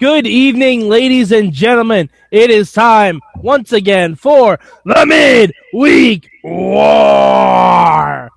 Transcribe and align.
Good 0.00 0.26
evening, 0.26 0.88
ladies 0.88 1.30
and 1.30 1.52
gentlemen. 1.52 2.10
It 2.32 2.50
is 2.50 2.72
time 2.72 3.20
once 3.36 3.72
again 3.72 4.16
for 4.16 4.58
the 4.84 5.06
Midweek 5.72 6.28
War. 6.42 8.28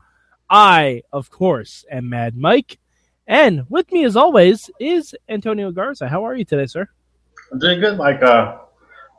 I, 0.52 1.02
of 1.12 1.32
course, 1.32 1.84
am 1.90 2.10
Mad 2.10 2.38
Mike, 2.38 2.78
and 3.26 3.66
with 3.72 3.92
me, 3.92 4.06
as 4.06 4.16
always, 4.16 4.70
is 4.80 5.16
Antonio 5.28 5.72
Garza. 5.72 6.08
How 6.08 6.24
are 6.28 6.36
you 6.36 6.46
today, 6.46 6.68
sir? 6.68 6.88
I'm 7.52 7.58
doing 7.58 7.80
good, 7.80 7.98
Mike. 7.98 8.22
Uh, 8.22 8.60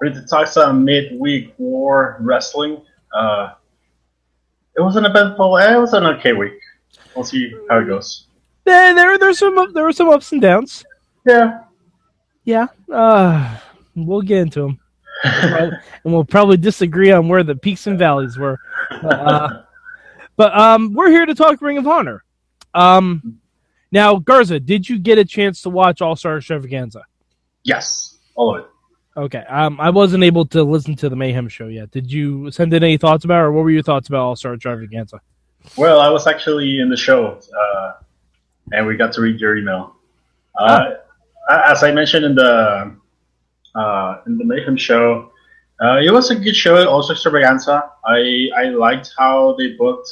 ready 0.01 0.15
to 0.15 0.25
talk 0.25 0.47
some 0.47 0.85
midweek 0.85 1.55
war 1.59 2.19
wrestling. 2.21 2.81
Uh, 3.13 3.55
it 4.77 4.81
was 4.81 4.95
an 4.95 5.07
eventful. 5.07 5.57
It 5.57 5.77
was 5.77 5.93
an 5.93 6.07
okay 6.07 6.35
week. 6.35 6.61
We'll 7.17 7.25
see 7.25 7.53
how 7.69 7.81
it 7.81 7.87
goes. 7.87 8.29
There, 8.63 8.95
there, 8.95 9.19
there's 9.19 9.41
some, 9.41 9.73
there 9.73 9.83
were 9.83 9.93
some 9.93 10.09
ups 10.09 10.31
and 10.31 10.41
downs. 10.41 10.85
Yeah, 11.27 11.63
Yeah, 12.49 12.69
uh, 12.91 13.59
we'll 13.95 14.23
get 14.23 14.39
into 14.39 14.63
them, 14.63 14.81
and 15.23 15.79
we'll 16.03 16.25
probably 16.25 16.57
disagree 16.57 17.13
on 17.13 17.29
where 17.29 17.43
the 17.43 17.55
peaks 17.55 17.87
and 17.87 17.99
valleys 17.99 18.39
were. 18.39 18.59
Uh, 18.91 19.65
but 20.35 20.59
um, 20.59 20.95
we're 20.95 21.11
here 21.11 21.27
to 21.27 21.35
talk 21.35 21.61
Ring 21.61 21.77
of 21.77 21.87
Honor. 21.87 22.25
Um, 22.73 23.39
now, 23.93 24.17
Garza, 24.17 24.59
did 24.59 24.89
you 24.89 24.99
get 24.99 25.19
a 25.19 25.27
chance 25.27 25.61
to 25.61 25.69
watch 25.69 26.01
All 26.01 26.17
Star 26.17 26.39
Extravaganza? 26.39 27.03
yes, 27.65 28.17
all 28.35 28.57
of 28.57 28.65
it. 28.65 28.71
Okay, 29.15 29.45
um, 29.47 29.79
I 29.79 29.91
wasn't 29.91 30.25
able 30.25 30.47
to 30.47 30.63
listen 30.63 30.97
to 30.97 31.11
the 31.11 31.17
Mayhem 31.17 31.51
show 31.51 31.67
yet. 31.67 31.91
Did 31.91 32.11
you 32.11 32.51
send 32.51 32.73
in 32.73 32.83
any 32.83 32.97
thoughts 32.97 33.27
about, 33.27 33.41
it, 33.41 33.45
or 33.49 33.53
what 33.53 33.65
were 33.65 33.71
your 33.71 33.83
thoughts 33.83 34.09
about 34.09 34.23
All 34.23 34.37
Star 34.37 34.55
Extravaganza? 34.55 35.21
Well, 35.77 36.01
I 36.01 36.09
was 36.09 36.27
actually 36.27 36.81
in 36.81 36.89
the 36.89 36.97
show, 36.97 37.39
uh, 37.61 37.93
and 38.73 38.87
we 38.87 38.97
got 38.97 39.13
to 39.13 39.21
read 39.21 39.39
your 39.39 39.59
email. 39.59 39.97
Uh, 40.59 40.93
As 41.49 41.83
I 41.83 41.93
mentioned 41.93 42.25
in 42.25 42.35
the 42.35 42.97
uh, 43.75 44.21
in 44.27 44.37
the 44.37 44.45
Mayhem 44.45 44.77
show, 44.77 45.33
uh, 45.81 46.01
it 46.03 46.13
was 46.13 46.31
a 46.31 46.35
good 46.35 46.57
show. 46.57 46.87
Also, 46.89 47.13
extravaganza. 47.13 47.91
I 48.05 48.49
I 48.57 48.65
liked 48.71 49.13
how 49.17 49.55
they 49.57 49.73
booked 49.73 50.09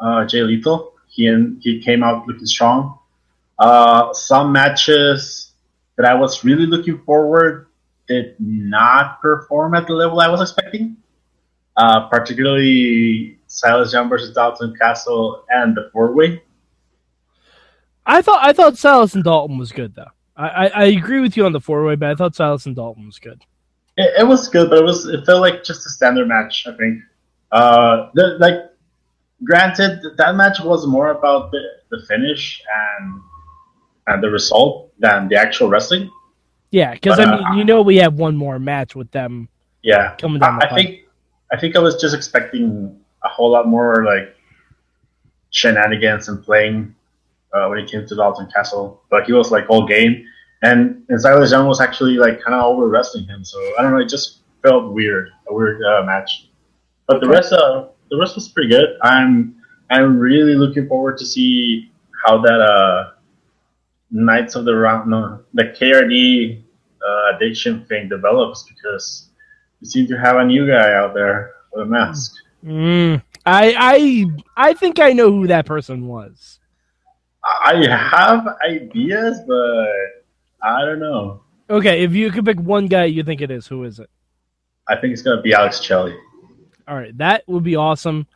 uh, 0.00 0.24
Jay 0.26 0.42
Lethal. 0.42 0.94
He 1.08 1.26
and 1.26 1.60
he 1.62 1.80
came 1.80 2.02
out 2.02 2.26
looking 2.26 2.46
strong. 2.46 2.98
Uh, 3.58 4.12
some 4.12 4.52
matches 4.52 5.52
that 5.96 6.06
I 6.06 6.14
was 6.14 6.44
really 6.44 6.66
looking 6.66 6.98
forward 7.04 7.66
did 8.08 8.34
not 8.38 9.20
perform 9.20 9.74
at 9.74 9.86
the 9.86 9.94
level 9.94 10.20
I 10.20 10.28
was 10.28 10.40
expecting. 10.40 10.96
Uh, 11.76 12.08
particularly 12.08 13.38
Silas 13.46 13.92
Young 13.92 14.08
versus 14.08 14.34
Dalton 14.34 14.74
Castle 14.78 15.44
and 15.48 15.76
the 15.76 15.88
four 15.92 16.12
way. 16.12 16.42
I 18.04 18.22
thought 18.22 18.40
I 18.42 18.52
thought 18.52 18.76
Silas 18.76 19.14
and 19.14 19.24
Dalton 19.24 19.56
was 19.56 19.72
good 19.72 19.94
though. 19.94 20.10
I, 20.46 20.66
I, 20.68 20.84
agree 20.86 21.20
with 21.20 21.36
you 21.36 21.44
on 21.46 21.52
the 21.52 21.60
four 21.60 21.84
way, 21.84 21.96
but 21.96 22.10
I 22.10 22.14
thought 22.14 22.34
Silas 22.34 22.66
and 22.66 22.76
Dalton 22.76 23.06
was 23.06 23.18
good. 23.18 23.42
It, 23.96 24.20
it 24.20 24.26
was 24.26 24.48
good, 24.48 24.70
but 24.70 24.78
it 24.78 24.84
was 24.84 25.06
it 25.06 25.24
felt 25.26 25.40
like 25.40 25.64
just 25.64 25.86
a 25.86 25.90
standard 25.90 26.28
match. 26.28 26.66
I 26.66 26.76
think. 26.76 27.02
Uh, 27.52 28.10
the, 28.14 28.36
like, 28.38 28.70
granted, 29.42 30.00
that 30.16 30.36
match 30.36 30.60
was 30.60 30.86
more 30.86 31.10
about 31.10 31.50
the, 31.50 31.60
the 31.90 32.04
finish 32.06 32.62
and 32.98 33.20
and 34.06 34.22
the 34.22 34.30
result 34.30 34.92
than 34.98 35.28
the 35.28 35.36
actual 35.36 35.68
wrestling. 35.68 36.10
Yeah, 36.70 36.94
because 36.94 37.18
I 37.18 37.24
uh, 37.24 37.36
mean, 37.36 37.58
you 37.58 37.64
know, 37.64 37.82
we 37.82 37.96
have 37.96 38.14
one 38.14 38.36
more 38.36 38.58
match 38.58 38.94
with 38.94 39.10
them 39.10 39.48
Yeah, 39.82 40.14
coming 40.16 40.40
down 40.40 40.62
I, 40.62 40.66
the 40.66 40.72
I 40.72 40.74
think 40.74 41.00
I 41.52 41.58
think 41.58 41.76
I 41.76 41.80
was 41.80 42.00
just 42.00 42.14
expecting 42.14 42.96
a 43.24 43.28
whole 43.28 43.50
lot 43.50 43.66
more 43.66 44.04
like 44.04 44.36
shenanigans 45.50 46.28
and 46.28 46.42
playing 46.42 46.94
uh, 47.54 47.66
when 47.68 47.78
it 47.78 47.90
came 47.90 48.06
to 48.06 48.14
Dalton 48.16 48.48
Castle, 48.54 49.02
but 49.10 49.24
he 49.24 49.32
was 49.32 49.50
like 49.50 49.66
all 49.68 49.86
game, 49.86 50.24
and 50.62 51.02
and 51.08 51.20
Silas 51.20 51.50
Young 51.50 51.66
was 51.66 51.80
actually 51.80 52.14
like 52.16 52.40
kind 52.42 52.54
of 52.54 52.64
over 52.64 52.88
wrestling 52.88 53.26
him. 53.26 53.44
So 53.44 53.58
I 53.78 53.82
don't 53.82 53.92
know, 53.92 53.98
it 53.98 54.08
just 54.08 54.40
felt 54.62 54.92
weird, 54.92 55.30
a 55.48 55.54
weird 55.54 55.82
uh, 55.82 56.04
match. 56.04 56.48
But 57.06 57.20
the 57.20 57.26
Okay. 57.26 57.34
rest, 57.36 57.52
uh, 57.52 57.88
the 58.10 58.18
rest 58.18 58.34
was 58.36 58.48
pretty 58.48 58.68
good. 58.70 58.96
I'm 59.02 59.56
I'm 59.90 60.18
really 60.18 60.54
looking 60.54 60.86
forward 60.88 61.18
to 61.18 61.26
see 61.26 61.90
how 62.24 62.40
that 62.42 62.60
uh, 62.60 63.12
Knights 64.10 64.54
of 64.54 64.64
the 64.64 64.74
Round, 64.74 65.10
no, 65.10 65.42
the 65.54 65.64
KRD 65.64 66.62
uh, 67.06 67.36
addiction 67.36 67.84
thing 67.86 68.08
develops 68.08 68.64
because 68.64 69.30
you 69.80 69.88
seem 69.88 70.06
to 70.08 70.18
have 70.18 70.36
a 70.36 70.44
new 70.44 70.66
guy 70.66 70.92
out 70.94 71.14
there 71.14 71.52
with 71.72 71.82
a 71.82 71.86
mask. 71.86 72.34
Mm, 72.64 73.22
I 73.46 73.74
I 73.76 74.26
I 74.70 74.74
think 74.74 75.00
I 75.00 75.12
know 75.12 75.32
who 75.32 75.48
that 75.48 75.66
person 75.66 76.06
was. 76.06 76.59
I 77.64 77.86
have 77.88 78.46
ideas, 78.66 79.40
but 79.46 79.88
I 80.62 80.84
don't 80.84 80.98
know. 81.00 81.42
Okay, 81.68 82.02
if 82.02 82.12
you 82.12 82.30
could 82.30 82.44
pick 82.44 82.58
one 82.60 82.86
guy 82.86 83.04
you 83.04 83.22
think 83.22 83.40
it 83.40 83.50
is, 83.50 83.66
who 83.66 83.84
is 83.84 83.98
it? 84.00 84.10
I 84.88 84.96
think 84.96 85.12
it's 85.12 85.22
gonna 85.22 85.40
be 85.42 85.54
Alex 85.54 85.80
Shelley. 85.80 86.16
All 86.88 86.96
right, 86.96 87.16
that 87.18 87.44
would 87.46 87.62
be 87.62 87.76
awesome. 87.76 88.26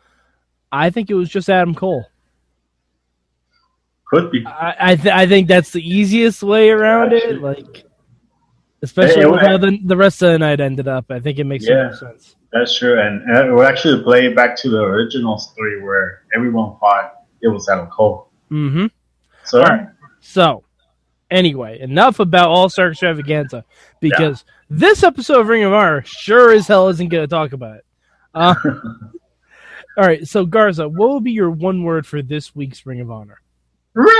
I 0.71 0.91
think 0.91 1.11
it 1.11 1.15
was 1.15 1.29
just 1.29 1.49
Adam 1.49 1.75
Cole. 1.75 2.05
Could 4.07 4.31
be. 4.31 4.45
I 4.47 4.77
I, 4.79 4.97
th- 4.97 5.15
I 5.15 5.27
think 5.27 5.49
that's 5.49 5.71
the 5.73 5.83
easiest 5.83 6.43
way 6.43 6.71
around 6.71 7.13
it. 7.13 7.41
Like, 7.41 7.85
especially 8.83 9.23
how 9.23 9.57
the 9.57 9.79
the 9.85 9.97
rest 9.97 10.23
of 10.23 10.33
the 10.33 10.39
night 10.39 10.61
ended 10.61 10.87
up. 10.87 11.07
I 11.11 11.19
think 11.21 11.39
it 11.39 11.45
makes 11.45 11.67
Yeah. 11.67 11.85
more 11.85 11.95
sense. 11.95 12.37
That's 12.53 12.79
true, 12.79 13.01
and, 13.01 13.23
and 13.29 13.55
would 13.57 13.67
actually 13.67 14.01
play 14.05 14.33
back 14.33 14.57
to 14.59 14.71
the 14.71 14.81
original 14.81 15.39
story 15.39 15.83
where 15.83 16.23
everyone 16.37 16.77
thought 16.79 17.15
it 17.43 17.49
was 17.49 17.69
Adam 17.69 17.89
Cole. 17.89 18.31
Mm-hmm. 18.53 18.87
So 19.45 19.61
All 19.61 19.67
right. 19.67 19.89
So, 20.21 20.65
anyway, 21.31 21.81
enough 21.81 22.19
about 22.19 22.49
All 22.49 22.69
Star 22.69 22.91
Extravaganza 22.91 23.65
because 24.01 24.45
this 24.71 25.03
episode 25.03 25.41
of 25.41 25.49
Ring 25.49 25.65
of 25.65 25.73
Honor 25.73 26.03
sure 26.03 26.53
as 26.53 26.67
hell 26.67 26.89
isn't 26.89 27.09
going 27.09 27.25
to 27.25 27.29
talk 27.29 27.53
about 27.53 27.77
it. 27.77 27.85
Uh, 28.35 28.55
all 29.97 30.05
right. 30.05 30.27
So, 30.27 30.47
Garza, 30.47 30.89
what 30.89 31.09
will 31.11 31.21
be 31.21 31.33
your 31.33 31.51
one 31.51 31.83
word 31.83 32.07
for 32.07 32.23
this 32.23 32.55
week's 32.55 32.87
Ring 32.87 33.01
of 33.01 33.11
Honor? 33.11 33.41
Rainmaker. 33.93 34.11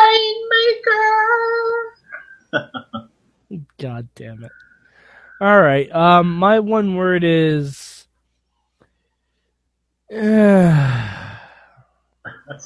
God 3.79 4.09
damn 4.15 4.45
it. 4.45 4.53
All 5.41 5.61
right. 5.61 5.91
Um, 5.93 6.37
my 6.37 6.61
one 6.61 6.97
word 6.97 7.25
is. 7.25 8.07
That's 10.11 10.25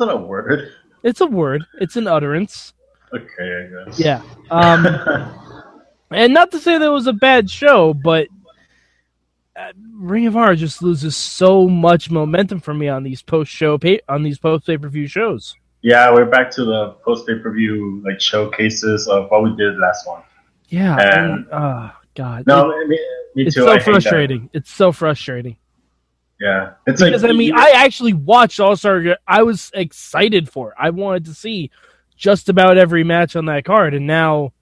not 0.01 0.11
a 0.11 0.17
word. 0.17 0.73
It's 1.03 1.21
a 1.21 1.27
word. 1.27 1.65
It's 1.81 1.97
an 1.97 2.07
utterance. 2.07 2.73
Okay, 3.15 3.25
I 3.75 3.85
guess. 3.87 3.99
Yeah. 4.01 4.23
Um, 4.51 4.87
and 6.11 6.35
not 6.35 6.51
to 6.53 6.59
say 6.59 6.79
that 6.79 6.85
it 6.85 6.91
was 6.91 7.07
a 7.07 7.13
bad 7.13 7.49
show, 7.51 7.95
but 7.95 8.29
uh, 9.57 9.73
Ring 9.95 10.27
of 10.27 10.37
Honor 10.37 10.55
just 10.57 10.83
loses 10.83 11.17
so 11.17 11.69
much 11.69 12.11
momentum 12.11 12.61
for 12.61 12.75
me 12.75 12.89
on 12.89 13.03
these 13.03 13.23
post 13.23 13.51
show 13.51 13.79
pay- 13.79 14.01
on 14.09 14.23
these 14.23 14.39
post 14.39 14.67
pay 14.67 14.77
per 14.79 14.89
view 14.89 15.07
shows. 15.07 15.55
yeah, 15.83 16.13
we're 16.13 16.27
back 16.27 16.51
to 16.53 16.65
the 16.65 16.91
post 17.05 17.27
pay 17.27 17.39
per 17.39 17.51
view 17.53 18.03
like 18.05 18.21
showcases 18.21 19.09
of 19.09 19.31
what 19.31 19.43
we 19.43 19.57
did 19.57 19.77
last 19.79 20.07
one. 20.07 20.23
Yeah. 20.69 20.97
And- 20.97 21.33
and- 21.33 21.47
oh 21.53 21.91
God. 22.15 22.45
No, 22.47 22.71
It- 22.71 22.89
me, 22.89 22.99
me 23.35 23.47
it's 23.47 23.55
too. 23.55 23.63
I 23.63 23.67
so 23.67 23.73
that. 23.75 23.83
frustrating. 23.85 24.51
It's 24.53 24.71
so 24.71 24.93
frustrating 24.93 25.57
Yeah, 26.41 26.75
it's 26.87 27.03
because 27.03 27.23
like 27.23 27.31
I 27.33 27.35
mean, 27.35 27.55
I 27.55 27.71
actually 27.75 28.13
watched 28.13 28.61
All 28.61 28.77
Star. 28.77 29.17
I 29.27 29.43
was 29.43 29.71
excited 29.75 30.49
for. 30.49 30.71
it. 30.71 30.77
I 30.79 30.91
wanted 30.91 31.25
to 31.27 31.35
see 31.35 31.71
just 32.17 32.49
about 32.49 32.79
every 32.79 33.03
match 33.05 33.35
on 33.37 33.47
that 33.47 33.65
card, 33.65 33.93
and 33.95 34.07
now, 34.07 34.53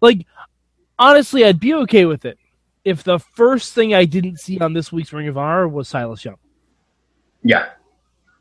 like, 0.00 0.26
honestly, 0.98 1.44
I'd 1.44 1.60
be 1.60 1.74
okay 1.74 2.06
with 2.06 2.24
it 2.24 2.38
if 2.84 3.04
the 3.04 3.18
first 3.18 3.74
thing 3.74 3.94
I 3.94 4.04
didn't 4.06 4.38
see 4.40 4.58
on 4.58 4.72
this 4.72 4.90
week's 4.90 5.12
Ring 5.12 5.28
of 5.28 5.36
Honor 5.36 5.68
was 5.68 5.86
Silas 5.88 6.24
Young. 6.24 6.36
yeah, 7.42 7.68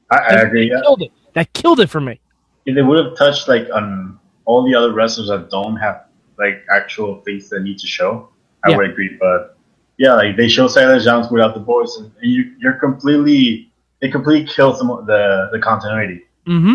I, 0.09 0.17
I 0.17 0.35
That 0.35 0.47
agree. 0.47 0.69
Yeah. 0.69 0.81
killed 0.81 1.01
it. 1.03 1.11
That 1.33 1.51
killed 1.53 1.79
it 1.81 1.89
for 1.89 2.01
me. 2.01 2.19
If 2.65 2.75
they 2.75 2.81
would 2.81 3.03
have 3.05 3.17
touched 3.17 3.47
like 3.47 3.67
on 3.73 4.17
all 4.45 4.63
the 4.63 4.73
other 4.75 4.93
wrestlers 4.93 5.27
that 5.29 5.49
don't 5.49 5.75
have 5.77 6.05
like 6.39 6.63
actual 6.73 7.21
things 7.21 7.49
that 7.49 7.61
need 7.63 7.77
to 7.79 7.87
show, 7.87 8.29
I 8.65 8.69
Yeah. 8.71 8.77
would 8.77 8.89
agree. 8.91 9.17
But 9.19 9.57
yeah, 10.01 10.13
like 10.15 10.35
they 10.35 10.47
show 10.47 10.67
Silas 10.67 11.03
Jones 11.03 11.29
without 11.29 11.53
the 11.53 11.59
voice, 11.59 11.95
and, 11.99 12.11
you, 12.21 12.55
you're 12.59 12.73
completely 12.73 13.71
it 14.01 14.11
completely 14.11 14.51
kills 14.51 14.79
the 14.79 14.85
the, 15.05 15.49
the 15.51 15.59
continuity. 15.59 16.25
Mm-hmm. 16.47 16.73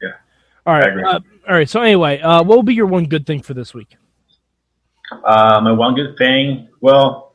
Yeah. 0.00 0.12
All 0.64 0.72
right. 0.72 0.98
Uh, 0.98 1.20
all 1.46 1.54
right. 1.54 1.68
So 1.68 1.82
anyway, 1.82 2.20
uh, 2.20 2.42
what 2.42 2.56
will 2.56 2.62
be 2.62 2.72
your 2.72 2.86
one 2.86 3.04
good 3.04 3.26
thing 3.26 3.42
for 3.42 3.52
this 3.52 3.74
week? 3.74 3.98
Uh, 5.12 5.60
my 5.62 5.72
one 5.72 5.94
good 5.94 6.16
thing, 6.16 6.68
well, 6.80 7.34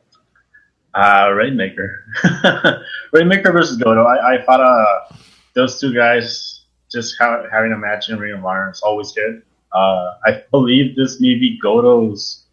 uh, 0.94 1.30
Rainmaker, 1.32 2.04
Rainmaker 3.12 3.52
versus 3.52 3.76
Goto. 3.76 4.02
I, 4.02 4.34
I 4.34 4.42
thought 4.42 4.60
uh, 4.60 5.14
those 5.54 5.80
two 5.80 5.94
guys 5.94 6.62
just 6.90 7.14
ha- 7.20 7.44
having 7.52 7.70
a 7.70 7.78
match 7.78 8.08
in 8.08 8.18
Ring 8.18 8.34
of 8.34 8.44
Honor 8.44 8.72
is 8.72 8.80
always 8.80 9.12
good. 9.12 9.42
Uh, 9.72 10.14
I 10.26 10.42
believe 10.50 10.96
this 10.96 11.20
may 11.20 11.36
be 11.36 11.56
Goto's 11.62 12.46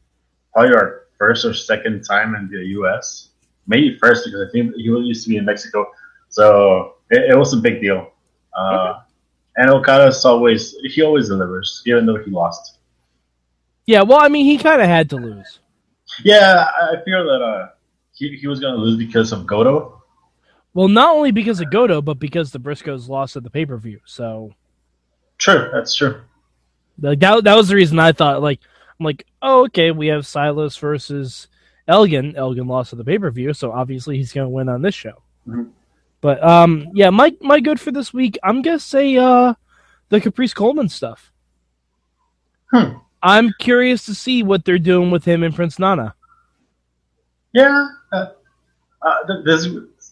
probably 0.54 0.76
our 0.76 1.07
first 1.18 1.46
or 1.46 1.54
second 1.54 2.04
time 2.04 2.36
in 2.36 2.50
the 2.50 2.66
U.S. 2.80 3.30
Maybe 3.68 3.98
first 3.98 4.26
because 4.26 4.48
I 4.48 4.52
think 4.52 4.76
he 4.76 4.84
used 4.84 5.24
to 5.24 5.30
be 5.30 5.38
in 5.38 5.46
Mexico, 5.46 5.86
so 6.30 6.96
it, 7.10 7.32
it 7.32 7.38
was 7.38 7.54
a 7.54 7.58
big 7.58 7.82
deal. 7.82 8.12
Uh, 8.56 9.02
And 9.58 9.72
Okada's 9.72 10.24
always 10.24 10.76
he 10.84 11.02
always 11.02 11.30
delivers, 11.30 11.82
even 11.86 12.06
though 12.06 12.18
he 12.24 12.30
lost. 12.30 12.78
Yeah, 13.88 14.04
well, 14.04 14.20
I 14.22 14.28
mean, 14.28 14.46
he 14.46 14.58
kind 14.58 14.82
of 14.82 14.88
had 14.88 15.10
to 15.10 15.16
lose. 15.16 15.60
Yeah, 16.24 16.68
I 16.80 16.96
feel 17.04 17.26
that 17.26 17.42
uh, 17.42 17.70
he, 18.14 18.38
he 18.38 18.48
was 18.48 18.60
going 18.60 18.76
to 18.76 18.80
lose 18.80 18.98
because 18.98 19.32
of 19.32 19.48
Goto. 19.48 20.04
Well, 20.74 20.88
not 20.88 21.16
only 21.16 21.32
because 21.32 21.60
of 21.60 21.72
Goto, 21.72 22.02
but 22.02 22.20
because 22.20 22.52
the 22.52 22.60
Briscoes 22.60 23.10
lost 23.10 23.36
at 23.36 23.44
the 23.44 23.50
pay 23.50 23.66
per 23.66 23.78
view. 23.78 24.00
So, 24.06 24.54
true, 25.40 25.70
that's 25.74 25.96
true. 25.96 26.22
Like 27.02 27.20
that, 27.20 27.44
that 27.44 27.56
was 27.56 27.68
the 27.70 27.76
reason 27.76 27.98
I 27.98 28.12
thought. 28.12 28.42
Like, 28.42 28.60
I'm 29.00 29.06
like, 29.06 29.26
oh, 29.42 29.66
okay, 29.66 29.92
we 29.92 30.08
have 30.08 30.26
Silas 30.26 30.76
versus 30.78 31.48
Elgin. 31.88 32.36
Elgin 32.36 32.68
lost 32.68 32.94
at 32.94 32.98
the 32.98 33.06
pay 33.06 33.20
per 33.20 33.32
view, 33.32 33.54
so 33.54 33.72
obviously 33.72 34.18
he's 34.18 34.34
going 34.34 34.46
to 34.46 34.50
win 34.50 34.70
on 34.70 34.82
this 34.82 34.96
show. 34.96 35.22
Mhm. 35.48 35.72
But 36.22 36.44
um, 36.44 36.90
yeah, 36.94 37.10
my 37.10 37.36
my 37.42 37.60
good 37.60 37.80
for 37.80 37.92
this 37.92 38.14
week. 38.14 38.38
I'm 38.44 38.62
gonna 38.62 38.80
say 38.80 39.18
uh, 39.18 39.54
the 40.10 40.20
Caprice 40.20 40.54
Coleman 40.54 40.90
stuff. 40.90 41.32
Hmm. 42.72 42.98
I'm 43.22 43.54
curious 43.60 44.06
to 44.08 44.16
see 44.16 44.44
what 44.44 44.66
they're 44.66 44.80
doing 44.80 45.12
with 45.12 45.24
him 45.24 45.44
and 45.44 45.56
Prince 45.56 45.80
Nana. 45.80 46.16
Yeah, 47.54 47.88
uh, 48.12 48.28
uh, 49.02 49.42
this 49.46 49.68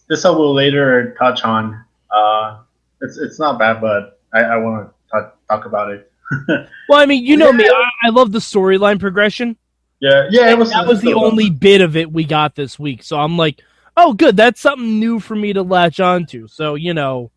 this 0.08 0.24
I 0.24 0.30
will 0.30 0.54
later 0.54 1.14
touch 1.18 1.42
on. 1.44 1.84
Uh, 2.10 2.60
it's 3.02 3.18
it's 3.18 3.38
not 3.38 3.58
bad, 3.58 3.80
but 3.80 4.20
I, 4.32 4.42
I 4.42 4.56
want 4.56 4.90
to 5.12 5.32
talk 5.48 5.66
about 5.66 5.90
it. 5.90 6.10
Well, 6.88 7.00
I 7.00 7.06
mean, 7.06 7.24
you 7.24 7.36
know 7.36 7.52
me. 7.52 7.68
I, 7.68 8.06
I 8.06 8.10
love 8.10 8.30
the 8.30 8.38
storyline 8.38 9.00
progression. 9.00 9.56
yeah, 10.00 10.28
yeah, 10.30 10.50
it 10.50 10.58
was 10.58 10.70
that 10.70 10.86
was 10.86 11.00
the 11.00 11.14
only 11.14 11.50
bit 11.50 11.80
of 11.80 11.96
it 11.96 12.12
we 12.12 12.24
got 12.24 12.54
this 12.54 12.78
week. 12.78 13.02
So 13.02 13.18
I'm 13.18 13.36
like, 13.36 13.60
oh, 13.96 14.12
good. 14.12 14.36
That's 14.36 14.60
something 14.60 15.00
new 15.00 15.18
for 15.18 15.34
me 15.34 15.52
to 15.54 15.62
latch 15.62 15.98
onto. 15.98 16.46
So 16.46 16.76
you 16.76 16.94
know, 16.94 17.32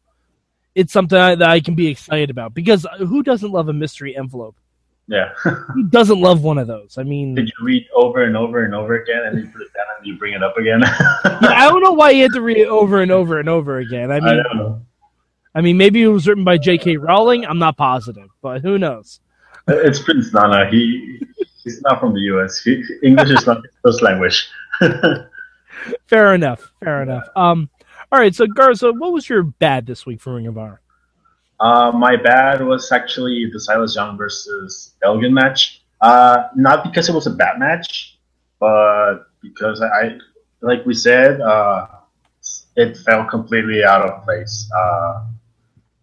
it's 0.75 0.93
something 0.93 1.17
I, 1.17 1.33
that 1.35 1.49
I 1.49 1.61
can 1.61 1.73
be 1.73 1.87
excited 1.87 2.29
about 2.29 2.53
because 2.53 2.85
uh, 2.85 2.97
who 2.97 3.23
doesn't 3.23 3.51
love 3.51 3.69
a 3.69 3.73
mystery 3.73 4.15
envelope? 4.15 4.55
Yeah. 5.07 5.29
Who 5.73 5.87
doesn't 5.87 6.21
love 6.21 6.43
one 6.43 6.59
of 6.59 6.67
those? 6.67 6.99
I 6.99 7.03
mean, 7.03 7.33
Did 7.33 7.47
you 7.47 7.65
read 7.65 7.87
over 7.95 8.23
and 8.25 8.37
over 8.37 8.63
and 8.63 8.75
over 8.75 9.01
again, 9.01 9.23
and 9.25 9.35
then 9.35 9.45
you 9.45 9.49
put 9.51 9.61
it 9.63 9.73
down 9.73 9.85
and 9.97 10.05
you 10.05 10.15
bring 10.19 10.35
it 10.35 10.43
up 10.43 10.55
again? 10.55 10.81
yeah, 10.83 11.39
I 11.41 11.67
don't 11.67 11.81
know 11.81 11.93
why 11.93 12.11
you 12.11 12.21
had 12.21 12.33
to 12.33 12.41
read 12.41 12.57
it 12.57 12.67
over 12.67 13.01
and 13.01 13.11
over 13.11 13.39
and 13.39 13.49
over 13.49 13.79
again. 13.79 14.11
I 14.11 14.17
I 14.17 14.19
mean, 14.19 14.43
know. 14.53 14.81
I 15.55 15.61
mean, 15.61 15.77
maybe 15.77 16.03
it 16.03 16.07
was 16.07 16.27
written 16.27 16.43
by 16.43 16.57
J.K. 16.57 16.97
Rowling. 16.97 17.45
I'm 17.45 17.59
not 17.59 17.77
positive, 17.77 18.29
but 18.41 18.61
who 18.61 18.77
knows? 18.77 19.19
It's 19.67 19.99
Prince 19.99 20.33
Nana. 20.33 20.69
He 20.69 21.21
he's 21.63 21.81
not 21.81 21.99
from 21.99 22.13
the 22.13 22.21
U.S. 22.21 22.61
He, 22.61 22.83
English 23.03 23.29
is 23.29 23.45
not 23.45 23.57
his 23.57 23.71
first 23.83 24.01
language. 24.01 24.47
Fair 26.07 26.33
enough. 26.33 26.71
Fair 26.83 27.03
enough. 27.03 27.27
Um, 27.35 27.69
all 28.11 28.19
right. 28.19 28.33
So 28.33 28.47
Garza, 28.47 28.91
what 28.91 29.11
was 29.11 29.27
your 29.29 29.43
bad 29.43 29.85
this 29.85 30.05
week 30.05 30.21
for 30.21 30.35
Ring 30.35 30.47
of 30.47 30.57
Honor? 30.57 30.81
Uh, 31.59 31.91
my 31.91 32.15
bad 32.15 32.65
was 32.65 32.91
actually 32.91 33.49
the 33.51 33.59
Silas 33.59 33.95
Young 33.95 34.17
versus 34.17 34.95
Elgin 35.03 35.33
match. 35.33 35.81
Uh, 36.01 36.47
not 36.55 36.83
because 36.83 37.09
it 37.09 37.13
was 37.13 37.27
a 37.27 37.31
bad 37.31 37.59
match, 37.59 38.17
but 38.59 39.25
because 39.41 39.81
I, 39.81 40.17
like 40.61 40.85
we 40.85 40.93
said, 40.93 41.41
uh, 41.41 41.87
it 42.77 42.97
fell 42.97 43.25
completely 43.25 43.83
out 43.83 44.01
of 44.01 44.23
place. 44.23 44.69
Uh, 44.75 45.25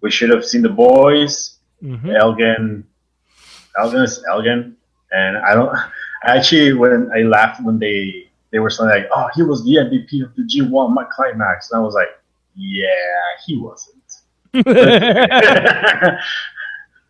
we 0.06 0.12
should 0.12 0.30
have 0.30 0.44
seen 0.44 0.62
the 0.62 0.68
boys. 0.68 1.56
Mm-hmm. 1.82 2.10
Elgin, 2.10 2.84
Elgin 3.76 4.02
is 4.02 4.24
Elgin, 4.30 4.76
and 5.10 5.36
I 5.38 5.52
don't. 5.52 5.76
Actually, 6.24 6.74
when 6.74 7.10
I 7.12 7.22
laughed 7.22 7.60
when 7.64 7.80
they 7.80 8.28
they 8.52 8.60
were 8.60 8.70
saying 8.70 8.90
like, 8.90 9.08
"Oh, 9.12 9.28
he 9.34 9.42
was 9.42 9.64
the 9.64 9.74
MVP 9.84 10.22
of 10.22 10.32
the 10.36 10.42
G1 10.42 10.94
my 10.94 11.02
climax," 11.10 11.72
and 11.72 11.80
I 11.80 11.82
was 11.82 11.94
like, 11.94 12.10
"Yeah, 12.54 12.86
he 13.44 13.58
wasn't." 13.58 13.96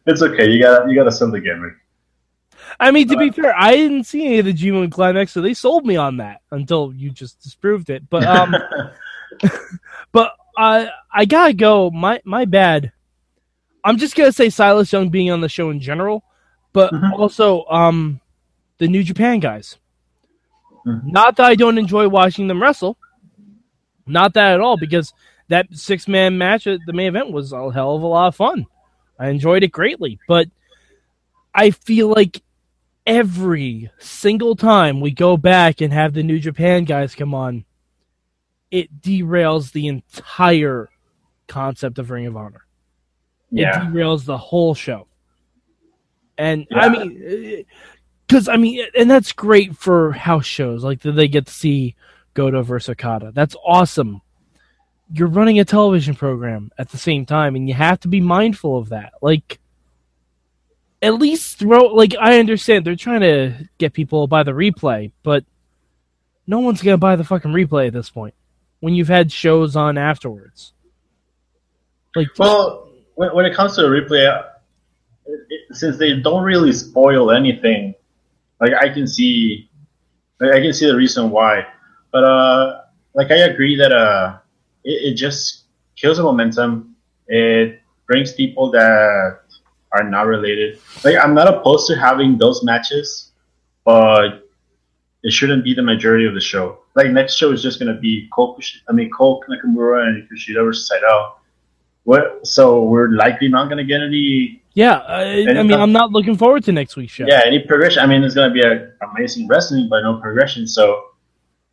it's 0.07 0.23
okay. 0.23 0.49
You 0.51 0.63
got 0.63 0.85
to 0.85 0.89
you 0.89 0.97
got 0.97 1.05
to 1.05 1.13
sell 1.13 1.31
the 1.31 1.41
gimmick. 1.41 1.75
I 2.81 2.91
mean, 2.93 3.09
to 3.09 3.17
be 3.19 3.31
fair, 3.31 3.55
I 3.57 3.77
didn't 3.77 4.05
see 4.05 4.25
any 4.25 4.39
of 4.39 4.47
the 4.47 4.55
G1 4.55 4.91
climax, 4.91 5.33
so 5.33 5.43
they 5.43 5.53
sold 5.53 5.85
me 5.85 5.97
on 5.97 6.17
that 6.17 6.41
until 6.51 6.95
you 6.97 7.11
just 7.11 7.43
disproved 7.43 7.91
it. 7.91 8.09
But 8.09 8.25
um, 8.25 8.57
but 10.13 10.33
I 10.57 10.91
I 11.13 11.25
gotta 11.25 11.53
go. 11.53 11.91
My 11.91 12.21
my 12.25 12.45
bad. 12.45 12.93
I'm 13.85 13.99
just 13.99 14.17
gonna 14.17 14.33
say 14.33 14.51
Silas 14.51 14.93
Young 14.93 15.11
being 15.11 15.31
on 15.31 15.41
the 15.41 15.49
show 15.49 15.71
in 15.71 15.81
general, 15.81 16.25
but 16.73 16.93
Mhm. 16.93 17.13
also 17.19 17.65
um, 17.67 18.21
the 18.79 18.89
New 18.89 19.03
Japan 19.03 19.39
guys. 19.41 19.79
Mhm. 20.87 21.05
Not 21.05 21.37
that 21.37 21.47
I 21.47 21.55
don't 21.55 21.79
enjoy 21.79 22.09
watching 22.09 22.49
them 22.49 22.61
wrestle. 22.63 22.97
Not 24.07 24.35
that 24.35 24.55
at 24.55 24.61
all, 24.61 24.77
because 24.77 25.13
that 25.49 25.67
six 25.73 26.09
man 26.09 26.39
match 26.39 26.67
at 26.67 26.81
the 26.87 26.93
main 26.93 27.09
event 27.09 27.33
was 27.33 27.53
a 27.53 27.71
hell 27.73 27.97
of 27.97 28.03
a 28.03 28.07
lot 28.07 28.29
of 28.29 28.35
fun. 28.37 28.67
I 29.19 29.29
enjoyed 29.29 29.63
it 29.63 29.73
greatly, 29.73 30.19
but 30.29 30.49
I 31.55 31.71
feel 31.71 32.09
like 32.09 32.43
every 33.07 33.91
single 33.99 34.57
time 34.57 35.01
we 35.01 35.11
go 35.11 35.37
back 35.37 35.81
and 35.81 35.93
have 35.93 36.13
the 36.13 36.23
New 36.23 36.39
Japan 36.39 36.85
guys 36.85 37.15
come 37.15 37.35
on, 37.35 37.65
it 38.71 39.01
derails 39.01 39.73
the 39.73 39.87
entire 39.89 40.89
concept 41.47 41.99
of 41.99 42.11
Ring 42.11 42.27
of 42.27 42.37
Honor. 42.37 42.67
It 43.53 43.61
yeah, 43.61 43.81
derails 43.87 44.25
the 44.25 44.39
whole 44.39 44.75
show. 44.75 45.07
And 46.39 46.67
I 46.73 46.89
mean, 46.89 47.23
uh, 47.23 47.63
because 48.27 48.49
I 48.49 48.57
mean, 48.57 48.85
and 48.99 49.11
that's 49.11 49.33
great 49.33 49.77
for 49.77 50.13
house 50.13 50.47
shows. 50.47 50.83
Like 50.83 51.01
that 51.03 51.13
they 51.13 51.29
get 51.29 51.47
to 51.47 51.53
see 51.53 51.95
Goto 52.35 52.63
versus 52.63 52.91
Okada. 52.91 53.33
That's 53.33 53.57
awesome. 53.65 54.21
You're 55.13 55.29
running 55.29 55.61
a 55.61 55.65
television 55.65 56.17
program 56.17 56.73
at 56.79 56.91
the 56.91 56.99
same 56.99 57.27
time, 57.27 57.55
and 57.55 57.69
you 57.69 57.75
have 57.75 58.01
to 58.01 58.09
be 58.09 58.21
mindful 58.21 58.77
of 58.77 58.89
that. 58.89 59.13
Like, 59.23 59.61
at 61.01 61.15
least 61.15 61.61
throw. 61.61 61.87
Like, 61.95 62.17
I 62.21 62.41
understand 62.41 62.85
they're 62.85 62.97
trying 62.97 63.21
to 63.21 63.69
get 63.79 63.93
people 63.93 64.27
to 64.27 64.29
buy 64.29 64.43
the 64.43 64.51
replay, 64.53 65.13
but 65.23 65.45
no 66.47 66.59
one's 66.59 66.83
gonna 66.83 66.99
buy 66.99 67.15
the 67.15 67.25
fucking 67.25 67.53
replay 67.53 67.87
at 67.87 67.93
this 67.93 68.11
point. 68.11 68.35
When 68.81 68.95
you've 68.95 69.09
had 69.09 69.33
shows 69.33 69.75
on 69.75 69.99
afterwards, 69.99 70.73
like, 72.15 72.29
Well, 72.39 72.89
when, 73.15 73.35
when 73.35 73.47
it 73.47 73.55
comes 73.55 73.77
to 73.77 73.87
a 73.87 73.89
replay, 73.89 74.45
it, 75.27 75.41
it, 75.49 75.77
since 75.77 75.99
they 75.99 76.21
don't 76.21 76.45
really 76.45 76.73
spoil 76.73 77.31
anything, 77.31 77.95
like 78.61 78.73
I 78.73 78.89
can 78.89 79.07
see, 79.07 79.71
like, 80.41 80.53
I 80.53 80.61
can 80.61 80.73
see 80.73 80.87
the 80.87 80.97
reason 80.97 81.31
why. 81.31 81.67
But 82.13 82.25
uh, 82.25 82.81
like 83.15 83.31
I 83.31 83.39
agree 83.49 83.77
that 83.77 83.93
uh, 83.93 84.39
it, 84.85 85.13
it 85.13 85.15
just 85.15 85.65
kills 85.97 86.19
the 86.19 86.23
momentum. 86.23 86.97
It 87.27 87.81
brings 88.07 88.33
people 88.33 88.71
that 88.71 89.41
are 89.93 90.05
not 90.05 90.27
related. 90.27 90.79
Like 91.05 91.17
I'm 91.17 91.35
not 91.35 91.49
opposed 91.49 91.87
to 91.89 91.97
having 91.97 92.39
those 92.39 92.63
matches, 92.63 93.33
but 93.85 94.46
it 95.27 95.33
shouldn't 95.33 95.65
be 95.65 95.75
the 95.75 95.83
majority 95.83 96.25
of 96.25 96.35
the 96.35 96.41
show. 96.41 96.79
Like 96.95 97.09
next 97.11 97.35
show 97.37 97.51
is 97.51 97.61
just 97.61 97.81
gonna 97.81 97.99
be 97.99 98.29
Cole, 98.33 98.59
I 98.89 98.93
mean 98.93 99.11
Cole 99.11 99.45
Nakamura 99.51 100.07
and 100.07 100.29
Kushida 100.31 100.65
versus 100.65 100.87
Saito. 100.87 101.35
What? 102.05 102.47
So 102.47 102.85
we're 102.85 103.09
likely 103.09 103.49
not 103.49 103.69
gonna 103.69 103.83
get 103.83 104.01
any, 104.03 104.63
yeah. 104.75 104.99
I, 104.99 105.45
I 105.49 105.63
mean, 105.65 105.73
I'm 105.73 105.91
not 105.91 106.13
looking 106.13 106.37
forward 106.37 106.63
to 106.65 106.73
next 106.73 106.95
week's 106.95 107.13
show. 107.15 107.25
yeah, 107.27 107.41
any 107.45 107.59
progression. 107.59 108.05
I 108.05 108.07
mean, 108.07 108.23
it's 108.23 108.37
gonna 108.37 108.55
be 108.55 108.63
a 108.63 108.93
amazing 109.11 109.49
wrestling, 109.49 109.89
but 109.91 110.03
no 110.03 110.21
progression. 110.21 110.65
So, 110.65 110.85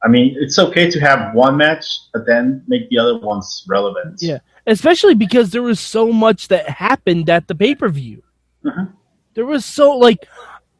I 0.03 0.07
mean, 0.07 0.35
it's 0.39 0.57
okay 0.57 0.89
to 0.89 0.99
have 0.99 1.35
one 1.35 1.55
match, 1.55 1.85
but 2.11 2.25
then 2.25 2.63
make 2.67 2.89
the 2.89 2.97
other 2.97 3.19
ones 3.19 3.63
relevant. 3.67 4.19
Yeah. 4.19 4.39
especially 4.65 5.13
because 5.13 5.51
there 5.51 5.61
was 5.61 5.79
so 5.79 6.11
much 6.11 6.47
that 6.47 6.67
happened 6.67 7.29
at 7.29 7.47
the 7.47 7.53
pay 7.53 7.75
per 7.75 7.89
view. 7.89 8.23
Mhm. 8.65 8.93
There 9.35 9.45
was 9.45 9.63
so 9.63 9.95
like 10.07 10.25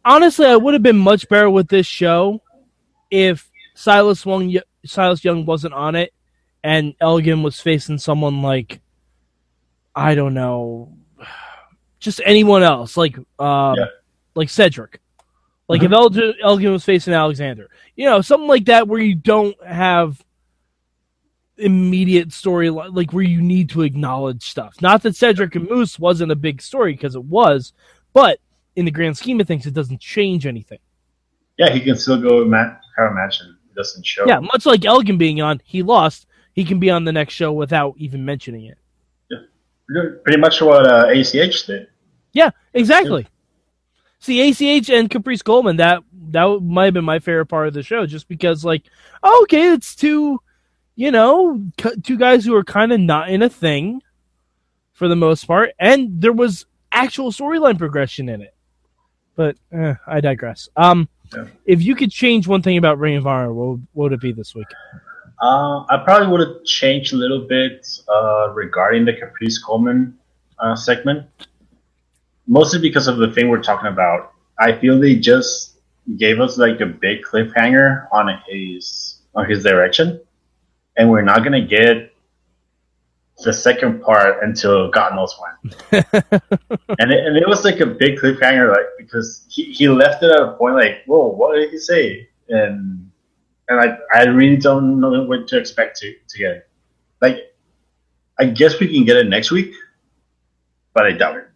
honestly, 0.03 0.47
I 0.47 0.55
would 0.55 0.73
have 0.73 0.81
been 0.83 0.97
much 0.97 1.29
better 1.29 1.51
with 1.51 1.67
this 1.67 1.85
show 1.85 2.41
if 3.13 3.49
Silas 3.75 4.25
Young 4.25 4.57
Silas 4.85 5.23
Young 5.23 5.45
wasn't 5.45 5.73
on 5.75 5.95
it 5.95 6.11
and 6.63 6.95
Elgin 6.99 7.43
was 7.43 7.59
facing 7.61 7.99
someone 7.99 8.41
like 8.41 8.81
I 9.95 10.15
don't 10.15 10.33
know, 10.33 10.97
just 11.99 12.19
anyone 12.25 12.63
else 12.63 12.97
like 12.97 13.15
uh, 13.39 13.75
Yeah. 13.77 13.85
like 14.33 14.49
Cedric. 14.49 14.99
Like 15.69 15.81
Mhm. 15.81 15.85
if 15.85 15.91
Elgin, 15.93 16.33
Elgin 16.41 16.71
was 16.71 16.83
facing 16.83 17.13
Alexander, 17.13 17.69
you 17.95 18.05
know, 18.05 18.21
something 18.21 18.47
like 18.49 18.65
that 18.65 18.87
where 18.87 18.99
you 18.99 19.13
don't 19.15 19.55
have 19.63 20.19
immediate 21.57 22.33
story 22.33 22.71
like 22.71 23.13
where 23.13 23.23
you 23.23 23.39
need 23.41 23.69
to 23.69 23.83
acknowledge 23.83 24.41
stuff. 24.43 24.81
Not 24.81 25.03
that 25.03 25.15
Cedric 25.15 25.55
and 25.55 25.69
Moose 25.69 25.99
wasn't 25.99 26.31
a 26.31 26.35
big 26.35 26.61
story 26.63 26.93
because 26.93 27.15
it 27.15 27.23
was, 27.23 27.73
but 28.11 28.39
in 28.75 28.85
the 28.85 28.91
grand 28.91 29.15
scheme 29.17 29.39
of 29.39 29.47
things, 29.47 29.67
it 29.67 29.73
doesn't 29.75 30.01
change 30.01 30.47
anything. 30.47 30.79
Yeah, 31.59 31.69
he 31.69 31.79
can 31.79 31.95
still 31.95 32.19
go 32.19 32.43
ma- 32.45 32.57
have 32.57 32.81
a 32.97 33.13
match 33.13 33.41
and 33.41 33.49
it 33.49 33.75
doesn't 33.75 34.05
show. 34.05 34.25
Yeah, 34.27 34.39
much 34.39 34.65
like 34.65 34.85
Elgin 34.85 35.17
being 35.17 35.41
on, 35.41 35.61
he 35.63 35.83
lost. 35.83 36.27
He 36.53 36.63
can 36.63 36.79
be 36.79 36.89
on 36.89 37.03
the 37.03 37.11
next 37.11 37.33
show 37.33 37.51
without 37.51 37.95
even 37.97 38.23
mentioning 38.25 38.65
it. 38.65 38.77
Yeah. 39.29 39.39
Pretty 40.23 40.39
much 40.39 40.61
what 40.61 40.85
uh, 40.85 41.07
ACH 41.09 41.65
did. 41.65 41.87
Yeah, 42.31 42.51
exactly. 42.73 43.27
See, 44.19 44.49
ACH 44.49 44.89
and 44.89 45.09
Caprice 45.09 45.41
Coleman 45.41 45.77
that 45.77 46.03
that 46.29 46.59
might 46.61 46.85
have 46.85 46.93
been 46.93 47.05
my 47.05 47.19
favorite 47.19 47.47
part 47.47 47.67
of 47.67 47.73
the 47.73 47.83
show, 47.83 48.05
just 48.05 48.27
because 48.27 48.63
like, 48.63 48.83
oh, 49.21 49.41
okay, 49.43 49.73
it's 49.73 49.95
two, 49.95 50.39
you 50.95 51.11
know, 51.11 51.61
two 52.03 52.17
guys 52.17 52.45
who 52.45 52.55
are 52.55 52.63
kind 52.63 52.93
of 52.93 52.99
not 52.99 53.29
in 53.29 53.41
a 53.41 53.49
thing, 53.49 54.01
for 54.93 55.07
the 55.07 55.15
most 55.15 55.45
part, 55.45 55.71
and 55.79 56.21
there 56.21 56.31
was 56.31 56.65
actual 56.91 57.31
storyline 57.31 57.77
progression 57.77 58.29
in 58.29 58.41
it. 58.41 58.55
But 59.35 59.57
eh, 59.71 59.95
I 60.07 60.21
digress. 60.21 60.69
Um, 60.77 61.09
If 61.65 61.81
you 61.81 61.95
could 61.95 62.11
change 62.11 62.47
one 62.47 62.61
thing 62.61 62.77
about 62.77 62.99
Ring 62.99 63.15
of 63.15 63.25
Honor, 63.27 63.51
what, 63.53 63.67
would- 63.67 63.87
what 63.93 64.03
would 64.03 64.13
it 64.13 64.21
be 64.21 64.31
this 64.31 64.53
week? 64.55 64.67
Uh, 65.41 65.83
I 65.89 66.01
probably 66.05 66.27
would 66.27 66.39
have 66.39 66.63
changed 66.63 67.11
a 67.13 67.17
little 67.17 67.41
bit 67.41 67.85
uh, 68.07 68.51
regarding 68.53 69.03
the 69.03 69.13
Caprice 69.13 69.61
Coleman 69.61 70.17
uh, 70.59 70.75
segment, 70.75 71.27
mostly 72.47 72.79
because 72.79 73.07
of 73.07 73.17
the 73.17 73.29
thing 73.31 73.49
we're 73.49 73.61
talking 73.61 73.87
about. 73.87 74.31
I 74.59 74.73
feel 74.77 74.99
they 74.99 75.15
just 75.15 75.79
gave 76.17 76.39
us 76.39 76.57
like 76.57 76.79
a 76.79 76.85
big 76.85 77.23
cliffhanger 77.23 78.07
on 78.11 78.29
his 78.47 79.21
on 79.35 79.49
his 79.49 79.63
direction, 79.63 80.21
and 80.95 81.09
we're 81.09 81.23
not 81.23 81.43
gonna 81.43 81.65
get 81.65 82.12
the 83.43 83.53
second 83.53 84.01
part 84.01 84.43
until 84.43 84.89
God 84.91 85.15
knows 85.15 85.35
when. 85.39 85.73
and 86.99 87.11
it, 87.11 87.25
and 87.25 87.37
it 87.37 87.47
was 87.47 87.63
like 87.65 87.79
a 87.79 87.85
big 87.85 88.19
cliffhanger, 88.19 88.69
like 88.71 88.85
because 88.97 89.45
he, 89.49 89.65
he 89.73 89.87
left 89.89 90.23
it 90.23 90.31
at 90.31 90.41
a 90.41 90.53
point 90.53 90.75
like, 90.75 91.03
whoa, 91.05 91.27
what 91.27 91.55
did 91.55 91.71
he 91.71 91.77
say? 91.79 92.29
And 92.49 93.09
and 93.69 93.79
I, 93.79 93.97
I 94.13 94.25
really 94.25 94.57
don't 94.57 94.99
know 94.99 95.23
what 95.23 95.47
to 95.47 95.57
expect 95.57 95.97
to, 95.99 96.13
to 96.29 96.37
get. 96.37 96.67
Like, 97.21 97.53
I 98.37 98.45
guess 98.45 98.79
we 98.79 98.93
can 98.93 99.05
get 99.05 99.15
it 99.17 99.27
next 99.27 99.51
week, 99.51 99.73
but 100.93 101.05
I 101.05 101.13
doubt 101.13 101.37
it. 101.37 101.47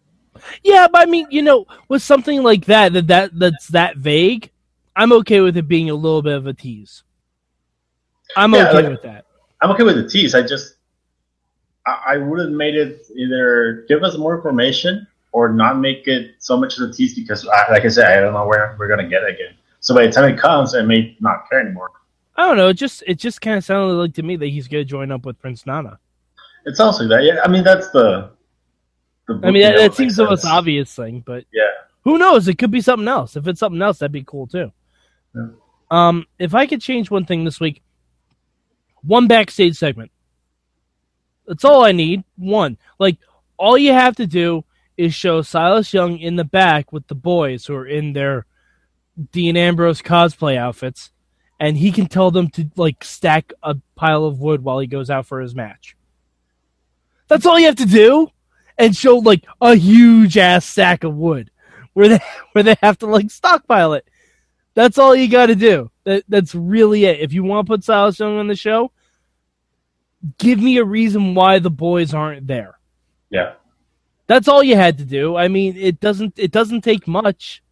Yeah, 0.64 0.88
but 0.92 1.02
I 1.02 1.06
mean, 1.06 1.28
you 1.30 1.42
know, 1.42 1.66
with 1.90 2.02
something 2.02 2.44
like 2.44 2.66
that, 2.66 2.94
that, 2.94 3.08
that 3.08 3.32
that's 3.38 3.68
that 3.70 3.98
vague, 3.98 4.52
I'm 4.96 5.12
okay 5.14 5.42
with 5.42 5.58
it 5.58 5.68
being 5.68 5.90
a 5.90 5.96
little 5.96 6.22
bit 6.22 6.34
of 6.34 6.48
a 6.48 6.54
tease. 6.54 7.04
I'm 8.36 8.54
Yeah, 8.54 8.70
okay 8.70 8.74
like- 8.74 8.90
with 8.90 9.02
that. 9.04 9.26
I'm 9.62 9.72
okay 9.72 9.84
with 9.84 9.96
the 9.96 10.08
tease. 10.08 10.36
I 10.36 10.44
just, 10.44 10.76
I, 11.88 12.16
I 12.16 12.18
would 12.18 12.40
have 12.40 12.50
made 12.50 12.76
it 12.76 13.08
either 13.16 13.86
give 13.88 14.04
us 14.04 14.18
more 14.18 14.36
information 14.36 15.08
or 15.32 15.50
not 15.50 15.80
make 15.80 16.08
it 16.08 16.36
so 16.40 16.58
much 16.58 16.78
of 16.78 16.90
a 16.90 16.94
tease 16.94 17.16
because, 17.16 17.48
I, 17.48 17.72
like 17.72 17.86
I 17.86 17.90
said, 17.90 18.18
I 18.18 18.22
don't 18.22 18.34
know 18.34 18.46
where 18.46 18.76
we're 18.78 18.88
gonna 18.88 19.08
get 19.08 19.24
it 19.24 19.36
again. 19.36 19.56
So 19.80 19.96
by 19.96 20.06
the 20.06 20.12
time 20.12 20.34
it 20.34 20.40
comes, 20.40 20.76
I 20.76 20.82
may 20.82 21.16
not 21.20 21.50
care 21.50 21.62
anymore. 21.62 21.92
I 22.36 22.46
don't 22.46 22.58
know. 22.58 22.68
It 22.68 22.76
just 22.76 23.04
it 23.08 23.16
just 23.16 23.42
kind 23.42 23.58
of 23.58 23.64
sounded 23.64 23.94
like 23.94 24.14
to 24.16 24.24
me 24.24 24.36
that 24.36 24.48
he's 24.48 24.68
going 24.68 24.84
to 24.84 24.90
join 24.90 25.12
up 25.12 25.26
with 25.26 25.40
Prince 25.40 25.66
Nana. 25.66 25.98
It 26.66 26.76
sounds 26.76 27.00
like 27.00 27.10
that. 27.10 27.24
Yeah, 27.24 27.42
I 27.44 27.48
mean 27.48 27.64
that's 27.64 27.90
the. 27.90 28.32
the 29.28 29.40
I 29.44 29.52
mean, 29.52 29.64
that, 29.64 29.78
that 29.78 29.96
seems 29.96 30.16
the 30.16 30.26
most 30.26 30.46
obvious 30.46 30.94
thing, 30.94 31.24
but 31.26 31.46
Yeah. 31.52 31.64
who 32.04 32.18
knows? 32.18 32.48
It 32.48 32.58
could 32.60 32.70
be 32.70 32.82
something 32.82 33.08
else. 33.08 33.36
If 33.36 33.48
it's 33.48 33.60
something 33.60 33.82
else, 33.82 34.00
that'd 34.00 34.12
be 34.12 34.24
cool 34.24 34.46
too. 34.46 34.72
Yeah. 35.36 35.48
Um, 35.90 36.26
if 36.38 36.54
I 36.54 36.68
could 36.68 36.82
change 36.82 37.10
one 37.10 37.26
thing 37.26 37.44
this 37.44 37.60
week, 37.60 37.82
one 39.02 39.28
backstage 39.28 39.76
segment. 39.78 40.12
That's 41.48 41.64
all 41.64 41.84
I 41.84 41.94
need. 41.94 42.24
One, 42.36 42.78
like 43.00 43.18
all 43.58 43.78
you 43.78 43.94
have 43.94 44.16
to 44.18 44.28
do 44.28 44.66
is 44.98 45.14
show 45.14 45.42
Silas 45.42 45.94
Young 45.94 46.20
in 46.20 46.36
the 46.36 46.44
back 46.44 46.92
with 46.92 47.08
the 47.08 47.16
boys 47.16 47.66
who 47.66 47.76
are 47.76 47.88
in 47.88 48.14
their 48.14 48.46
Dean 49.32 49.56
Ambrose 49.56 50.02
cosplay 50.02 50.58
outfits, 50.58 51.12
and 51.60 51.78
he 51.78 51.92
can 51.92 52.08
tell 52.08 52.32
them 52.32 52.50
to 52.50 52.70
like 52.76 53.04
stack 53.04 53.54
a 53.64 53.76
pile 53.96 54.26
of 54.26 54.40
wood 54.40 54.64
while 54.64 54.80
he 54.80 54.88
goes 54.88 55.10
out 55.10 55.26
for 55.26 55.40
his 55.40 55.56
match. 55.56 55.96
That's 57.28 57.46
all 57.46 57.60
you 57.60 57.68
have 57.68 57.76
to 57.78 57.86
do, 57.86 58.30
and 58.78 58.96
show 58.96 59.18
like 59.18 59.46
a 59.62 59.76
huge 59.76 60.38
ass 60.38 60.66
stack 60.66 61.04
of 61.04 61.16
wood 61.16 61.50
where 61.94 62.10
they 62.10 62.20
where 62.52 62.64
they 62.64 62.76
have 62.82 62.98
to 63.00 63.08
like 63.08 63.32
stockpile 63.32 63.94
it. 63.94 64.08
That's 64.74 65.00
all 65.00 65.16
you 65.16 65.28
got 65.28 65.48
to 65.48 65.56
do. 65.56 65.90
That 66.04 66.24
that's 66.28 66.54
really 66.54 67.06
it. 67.06 67.20
If 67.20 67.34
you 67.34 67.44
want 67.44 67.66
to 67.66 67.72
put 67.72 67.84
Silas 67.84 68.20
Young 68.20 68.38
on 68.38 68.48
the 68.48 68.56
show, 68.56 68.92
give 70.38 70.60
me 70.60 70.78
a 70.78 70.84
reason 70.84 71.36
why 71.36 71.60
the 71.60 71.70
boys 71.70 72.14
aren't 72.14 72.48
there. 72.48 72.80
Yeah. 73.30 73.54
That's 74.28 74.48
all 74.48 74.64
you 74.64 74.76
had 74.76 74.98
to 74.98 75.06
do. 75.06 75.36
I 75.38 75.48
mean, 75.48 75.78
it 75.78 76.00
doesn't 76.00 76.38
it 76.38 76.52
doesn't 76.52 76.82
take 76.82 77.08
much. 77.08 77.64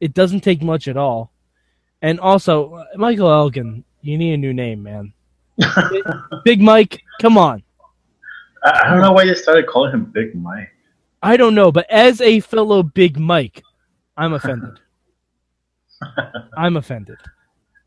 It 0.00 0.14
doesn't 0.14 0.40
take 0.40 0.62
much 0.62 0.86
at 0.88 0.96
all. 0.96 1.32
And 2.02 2.20
also, 2.20 2.74
uh, 2.74 2.84
Michael 2.96 3.30
Elgin, 3.30 3.84
you 4.02 4.18
need 4.18 4.34
a 4.34 4.36
new 4.36 4.52
name, 4.52 4.82
man. 4.82 5.12
Big 6.44 6.60
Mike, 6.60 7.02
come 7.20 7.38
on. 7.38 7.62
I, 8.62 8.90
don't 8.90 9.00
know 9.00 9.12
why 9.12 9.24
they 9.24 9.34
started 9.34 9.66
calling 9.66 9.92
him 9.92 10.04
Big 10.04 10.34
Mike. 10.34 10.70
I 11.22 11.36
don't 11.36 11.54
know, 11.54 11.72
but 11.72 11.90
as 11.90 12.20
a 12.20 12.40
fellow 12.40 12.82
Big 12.82 13.18
Mike, 13.18 13.62
I'm 14.16 14.34
offended. 14.34 14.78
I'm 16.56 16.76
offended. 16.76 17.18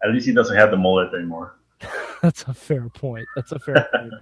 At 0.03 0.11
least 0.11 0.25
he 0.25 0.33
doesn't 0.33 0.55
have 0.55 0.71
the 0.71 0.77
mullet 0.77 1.13
anymore. 1.13 1.58
That's 2.21 2.43
a 2.43 2.53
fair 2.53 2.89
point. 2.89 3.27
That's 3.35 3.51
a 3.51 3.59
fair 3.59 3.87
point. 3.95 4.13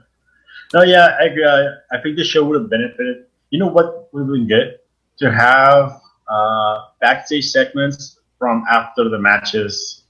No, 0.74 0.84
yeah, 0.84 1.18
I 1.20 1.26
agree. 1.26 1.46
I, 1.46 1.68
I 1.92 2.02
think 2.02 2.18
the 2.18 2.24
show 2.24 2.44
would 2.44 2.60
have 2.60 2.70
benefited. 2.70 3.26
You 3.50 3.60
know 3.60 3.68
what 3.68 4.14
would 4.14 4.22
have 4.22 4.30
been 4.30 4.48
good? 4.48 4.80
To 5.20 5.32
have 5.32 6.00
uh, 6.28 6.86
backstage 7.02 7.50
segments 7.50 8.20
from 8.38 8.64
after 8.70 9.10
the 9.10 9.18
matches 9.18 10.04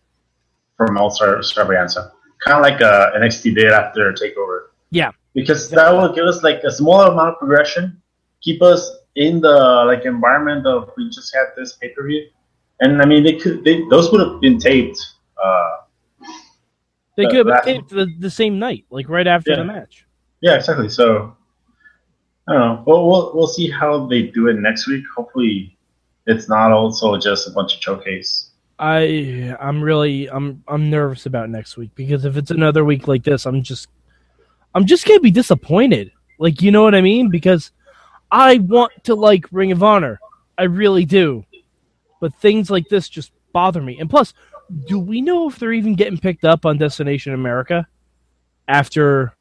from 0.75 0.97
All 0.97 1.09
Star 1.09 1.37
Extravaganza. 1.37 2.11
Kind 2.43 2.57
of 2.57 2.61
like 2.61 2.81
uh, 2.81 3.11
NXT 3.17 3.55
did 3.55 3.71
after 3.71 4.13
TakeOver. 4.13 4.67
Yeah. 4.91 5.11
Because 5.33 5.69
that 5.69 5.91
will 5.91 6.13
give 6.13 6.25
us 6.25 6.43
like 6.43 6.63
a 6.63 6.71
smaller 6.71 7.11
amount 7.11 7.29
of 7.29 7.39
progression, 7.39 8.01
keep 8.41 8.61
us 8.61 8.91
in 9.15 9.41
the 9.41 9.83
like 9.85 10.05
environment 10.05 10.65
of 10.65 10.91
we 10.97 11.09
just 11.09 11.33
had 11.33 11.47
this 11.55 11.73
pay 11.73 11.89
per 11.89 12.07
view, 12.07 12.27
and 12.79 13.01
I 13.01 13.05
mean 13.05 13.23
they 13.23 13.33
could 13.33 13.63
they, 13.63 13.83
those 13.89 14.11
would 14.11 14.21
have 14.21 14.39
been 14.39 14.57
taped. 14.57 14.99
Uh, 15.43 15.77
They 17.17 17.25
could 17.27 17.47
have 17.47 17.65
taped 17.65 17.89
the, 17.89 18.07
the 18.19 18.29
same 18.29 18.59
night, 18.59 18.85
like 18.89 19.09
right 19.09 19.27
after 19.27 19.51
Yeah. 19.51 19.57
the 19.57 19.65
match. 19.65 20.05
Yeah, 20.41 20.55
exactly. 20.55 20.87
So 20.87 21.35
I 22.47 22.53
don't 22.53 22.61
know. 22.61 22.83
Well, 22.85 23.07
we'll 23.07 23.31
we'll 23.35 23.47
see 23.47 23.69
how 23.69 24.05
they 24.05 24.21
do 24.21 24.47
it 24.47 24.53
next 24.57 24.87
week. 24.87 25.03
Hopefully, 25.15 25.77
it's 26.27 26.47
not 26.47 26.71
also 26.71 27.17
just 27.17 27.47
a 27.47 27.51
bunch 27.51 27.75
of 27.75 27.81
showcase. 27.81 28.51
I 28.79 29.55
I'm 29.59 29.81
really 29.81 30.29
I'm 30.29 30.63
I'm 30.67 30.89
nervous 30.89 31.25
about 31.25 31.49
next 31.49 31.75
week 31.75 31.89
because 31.95 32.23
if 32.23 32.37
it's 32.37 32.51
another 32.51 32.85
week 32.85 33.07
like 33.07 33.23
this, 33.23 33.45
I'm 33.47 33.63
just 33.63 33.89
I'm 34.75 34.85
just 34.85 35.07
gonna 35.07 35.19
be 35.19 35.31
disappointed. 35.31 36.11
Like 36.37 36.61
you 36.61 36.71
know 36.71 36.83
what 36.83 36.93
I 36.93 37.01
mean? 37.01 37.29
Because 37.31 37.71
I 38.31 38.59
want 38.59 38.91
to 39.05 39.15
like 39.15 39.47
Ring 39.51 39.71
of 39.71 39.81
Honor. 39.81 40.19
I 40.57 40.63
really 40.65 41.05
do. 41.05 41.43
But 42.21 42.35
things 42.35 42.69
like 42.69 42.87
this 42.89 43.09
just 43.09 43.31
bother 43.53 43.81
me. 43.81 43.99
And 43.99 44.09
plus, 44.09 44.33
do 44.87 44.99
we 44.99 45.21
know 45.21 45.47
if 45.49 45.59
they're 45.59 45.73
even 45.73 45.95
getting 45.95 46.17
picked 46.17 46.43
up 46.45 46.65
on 46.65 46.77
Destination 46.77 47.33
America 47.33 47.87
after 48.67 49.33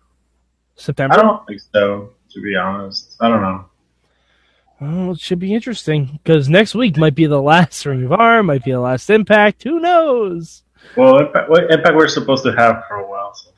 September? 0.76 1.14
I 1.18 1.22
don't 1.22 1.46
think 1.46 1.60
so. 1.74 2.10
To 2.30 2.42
be 2.42 2.54
honest, 2.56 3.16
I 3.20 3.28
don't 3.28 3.40
know. 3.42 3.64
Oh, 4.80 5.12
it 5.12 5.20
should 5.20 5.38
be 5.38 5.54
interesting 5.54 6.20
because 6.22 6.48
next 6.50 6.74
week 6.74 6.98
might 6.98 7.14
be 7.14 7.24
the 7.26 7.40
last 7.40 7.86
Ring 7.86 8.04
of 8.04 8.12
Honor, 8.12 8.42
might 8.42 8.62
be 8.64 8.72
the 8.72 8.80
last 8.80 9.08
Impact. 9.08 9.62
Who 9.62 9.80
knows? 9.80 10.64
Well, 10.96 11.18
Impact, 11.18 11.50
Impact 11.70 11.96
we're 11.96 12.08
supposed 12.08 12.44
to 12.44 12.52
have 12.52 12.84
for 12.86 12.96
a 12.96 13.08
while. 13.08 13.32
So. 13.34 13.50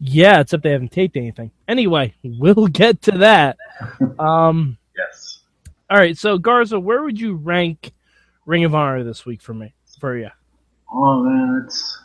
Yeah, 0.00 0.40
except 0.40 0.62
they 0.62 0.70
haven't 0.72 0.92
taped 0.92 1.16
anything. 1.18 1.50
Anyway, 1.68 2.14
we'll 2.24 2.66
get 2.68 3.02
to 3.02 3.18
that. 3.18 3.56
Um, 4.18 4.78
Yes. 4.96 5.40
all 5.90 5.98
right, 5.98 6.16
so 6.16 6.38
Garza, 6.38 6.78
where 6.80 7.02
would 7.02 7.20
you 7.20 7.34
rank 7.34 7.92
Ring 8.46 8.64
of 8.64 8.74
Honor 8.74 9.04
this 9.04 9.26
week 9.26 9.42
for 9.42 9.52
me? 9.54 9.74
For 10.00 10.16
you? 10.16 10.30
Oh 10.92 11.22
man, 11.22 11.62
it's 11.64 11.98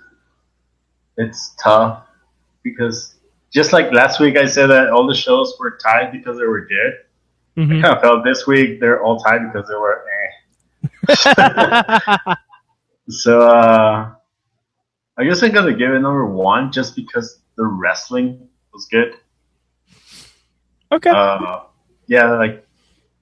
it's 1.17 1.56
tough 1.62 2.03
because 2.63 3.15
just 3.51 3.74
like 3.74 3.91
last 3.91 4.20
week, 4.20 4.38
I 4.38 4.46
said 4.46 4.67
that 4.67 4.89
all 4.89 5.08
the 5.08 5.15
shows 5.15 5.56
were 5.60 5.77
tied 5.84 6.12
because 6.12 6.38
they 6.38 6.46
were 6.46 6.65
good. 6.65 6.94
Mhm. 7.58 7.79
I 7.79 7.82
kind 7.82 7.96
of 7.96 8.01
felt 8.01 8.24
this 8.24 8.46
week 8.48 8.79
they're 8.79 9.01
all 9.03 9.20
tied 9.20 9.41
because 9.51 9.67
they 9.67 9.75
were. 9.75 10.06
Eh. 11.08 12.36
So 13.10 13.41
uh, 13.41 14.13
I 15.17 15.24
guess 15.24 15.41
I'm 15.41 15.51
gonna 15.53 15.74
give 15.74 15.91
it 15.91 16.00
number 16.00 16.25
one 16.25 16.72
just 16.72 16.96
because 16.96 17.39
the 17.56 17.65
wrestling 17.65 18.50
was 18.74 18.86
good. 18.86 19.15
okay. 20.91 21.10
Uh, 21.10 21.63
yeah, 22.08 22.32
like 22.34 22.67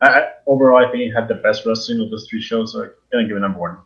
I, 0.02 0.08
I, 0.08 0.28
overall, 0.48 0.84
I 0.84 0.92
think 0.92 1.04
it 1.04 1.12
had 1.12 1.28
the 1.28 1.36
best 1.36 1.66
wrestling 1.66 2.02
of 2.02 2.10
those 2.10 2.28
three 2.28 2.42
shows. 2.42 2.74
So 2.74 2.84
I'm 2.84 2.92
gonna 3.12 3.28
give 3.28 3.38
it 3.38 3.42
number 3.42 3.60
one. 3.60 3.78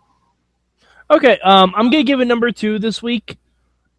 Okay, 1.11 1.39
um, 1.39 1.73
I'm 1.75 1.89
gonna 1.89 2.03
give 2.03 2.19
it 2.21 2.25
number 2.25 2.51
two 2.51 2.77
this 2.79 3.01
week. 3.01 3.37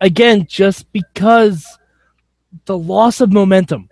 Again, 0.00 0.46
just 0.46 0.90
because 0.92 1.66
the 2.66 2.78
loss 2.78 3.20
of 3.20 3.32
momentum. 3.32 3.88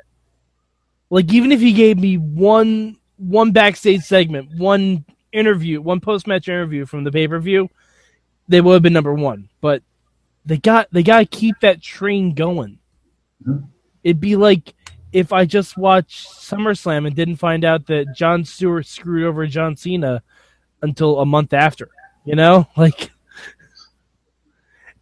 Like 1.10 1.32
even 1.32 1.52
if 1.52 1.60
he 1.60 1.72
gave 1.72 1.98
me 1.98 2.16
one 2.16 2.96
one 3.16 3.52
backstage 3.52 4.02
segment, 4.02 4.50
one 4.56 5.04
interview, 5.32 5.80
one 5.80 6.00
post 6.00 6.26
match 6.26 6.48
interview 6.48 6.86
from 6.86 7.04
the 7.04 7.10
pay 7.10 7.26
per 7.26 7.38
view, 7.40 7.68
they 8.46 8.60
would 8.60 8.74
have 8.74 8.82
been 8.82 8.92
number 8.92 9.14
one. 9.14 9.48
But 9.60 9.82
they 10.44 10.58
got 10.58 10.88
they 10.92 11.02
gotta 11.02 11.26
keep 11.26 11.60
that 11.60 11.82
train 11.82 12.34
going. 12.34 12.78
Mhm. 13.44 13.68
It'd 14.04 14.20
be 14.20 14.36
like 14.36 14.74
if 15.12 15.32
I 15.32 15.44
just 15.44 15.76
watched 15.76 16.28
SummerSlam 16.28 17.06
and 17.06 17.16
didn't 17.16 17.36
find 17.36 17.64
out 17.64 17.86
that 17.86 18.14
Jon 18.14 18.44
Stewart 18.44 18.86
screwed 18.86 19.24
over 19.24 19.46
John 19.46 19.76
Cena 19.76 20.22
until 20.82 21.18
a 21.18 21.26
month 21.26 21.52
after. 21.52 21.88
You 22.28 22.36
know, 22.36 22.66
like 22.76 23.10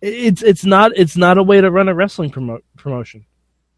it's 0.01 0.43
it's 0.43 0.65
not 0.65 0.93
it's 0.97 1.17
not 1.17 1.39
a 1.39 1.43
way 1.43 1.61
to 1.61 1.69
run 1.71 1.89
a 1.89 1.95
wrestling 1.95 2.31
promo- 2.31 2.63
promotion. 2.77 3.27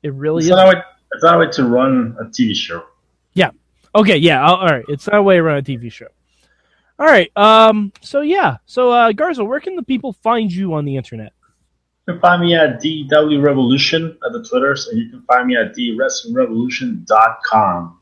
It 0.03 0.13
really 0.13 0.41
It's 0.41 0.47
is. 0.47 0.51
not, 0.51 0.67
a 0.67 0.71
way, 0.77 0.83
it's 1.13 1.25
not 1.25 1.37
a 1.37 1.39
way 1.39 1.49
to 1.53 1.65
run 1.65 2.15
a 2.21 2.25
TV 2.27 2.55
show. 2.55 2.85
Yeah. 3.33 3.51
Okay, 3.95 4.19
yeah, 4.19 4.45
I'll, 4.45 4.57
all 4.57 4.67
right. 4.67 4.85
It's 4.89 5.07
not 5.07 5.17
a 5.17 5.23
way 5.23 5.37
to 5.37 5.43
run 5.43 5.57
a 5.59 5.63
TV 5.63 5.91
show. 5.91 6.09
All 6.99 7.07
right. 7.07 7.31
Um. 7.37 7.93
So 8.03 8.21
yeah. 8.21 8.59
So 8.67 8.93
uh, 8.93 9.13
Garza, 9.13 9.43
where 9.45 9.61
can 9.61 9.77
the 9.77 9.83
people 9.83 10.13
find 10.13 10.53
you 10.53 10.75
on 10.75 10.85
the 10.85 10.97
internet? 10.97 11.33
You 12.07 12.13
can 12.15 12.21
find 12.21 12.43
me 12.43 12.55
at 12.55 12.83
DW 12.83 13.43
Revolution 13.43 14.19
at 14.27 14.33
the 14.33 14.45
Twitters, 14.45 14.89
and 14.89 14.99
you 14.99 15.09
can 15.11 15.23
find 15.23 15.47
me 15.47 15.57
at 15.57 15.75
DWrestlingRevolution.com, 15.75 18.01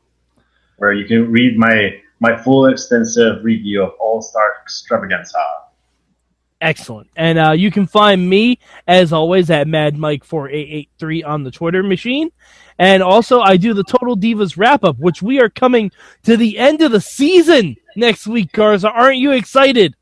where 0.77 0.91
you 0.93 1.05
can 1.05 1.31
read 1.31 1.57
my 1.57 2.01
my 2.19 2.35
full 2.35 2.67
extensive 2.67 3.43
review 3.43 3.83
of 3.83 3.91
All 3.99 4.21
Star 4.21 4.55
Extravaganza. 4.63 5.37
Excellent. 6.59 7.09
And 7.15 7.37
uh, 7.37 7.51
you 7.51 7.69
can 7.69 7.85
find 7.85 8.27
me, 8.27 8.59
as 8.87 9.13
always, 9.13 9.51
at 9.51 9.67
MadMike4883 9.67 11.25
on 11.25 11.43
the 11.43 11.51
Twitter 11.51 11.83
machine. 11.83 12.31
And 12.79 13.03
also, 13.03 13.41
I 13.41 13.57
do 13.57 13.73
the 13.73 13.83
Total 13.83 14.15
Divas 14.15 14.57
wrap 14.57 14.83
up, 14.83 14.97
which 14.97 15.21
we 15.21 15.39
are 15.39 15.49
coming 15.49 15.91
to 16.23 16.37
the 16.37 16.57
end 16.57 16.81
of 16.81 16.91
the 16.91 17.01
season 17.01 17.75
next 17.95 18.27
week, 18.27 18.51
Garza. 18.51 18.89
Aren't 18.89 19.17
you 19.17 19.31
excited? 19.31 19.95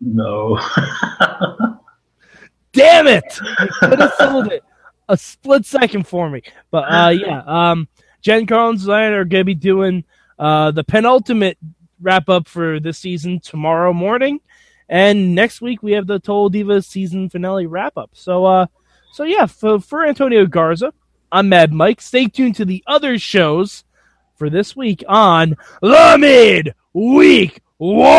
No. 0.00 0.58
Damn 2.72 3.06
it! 3.06 3.24
You 3.60 3.68
could 3.80 4.00
have 4.00 4.14
sold 4.14 4.50
it 4.50 4.64
a 5.08 5.16
split 5.16 5.66
second 5.66 6.06
for 6.06 6.30
me. 6.30 6.42
But 6.70 6.84
uh, 6.90 7.10
yeah, 7.10 7.42
um, 7.46 7.88
Jen 8.22 8.46
Carlins 8.46 8.84
and 8.84 8.92
I 8.92 9.04
are 9.06 9.24
going 9.24 9.42
to 9.42 9.44
be 9.44 9.54
doing 9.54 10.04
uh, 10.38 10.70
the 10.70 10.84
penultimate 10.84 11.58
wrap 12.00 12.28
up 12.28 12.48
for 12.48 12.80
this 12.80 12.98
season 12.98 13.40
tomorrow 13.40 13.92
morning. 13.92 14.40
And 14.88 15.34
next 15.34 15.60
week 15.60 15.82
we 15.82 15.92
have 15.92 16.06
the 16.06 16.18
Total 16.18 16.50
Divas 16.50 16.84
season 16.84 17.30
finale 17.30 17.66
wrap 17.66 17.96
up. 17.96 18.10
So, 18.12 18.44
uh, 18.44 18.66
so 19.12 19.24
yeah, 19.24 19.46
for, 19.46 19.80
for 19.80 20.04
Antonio 20.04 20.44
Garza, 20.46 20.92
I'm 21.30 21.48
Mad 21.48 21.72
Mike. 21.72 22.00
Stay 22.00 22.26
tuned 22.26 22.56
to 22.56 22.64
the 22.64 22.84
other 22.86 23.18
shows 23.18 23.84
for 24.36 24.50
this 24.50 24.76
week 24.76 25.02
on 25.08 25.56
the 25.80 26.16
Mid 26.18 26.74
Week 26.92 27.62
War. 27.78 28.12